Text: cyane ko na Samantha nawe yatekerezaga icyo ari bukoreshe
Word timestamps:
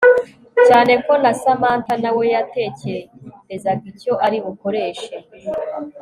cyane 0.67 0.93
ko 1.05 1.13
na 1.23 1.31
Samantha 1.41 1.93
nawe 2.03 2.23
yatekerezaga 2.33 3.83
icyo 3.91 4.13
ari 4.25 4.37
bukoreshe 4.45 5.15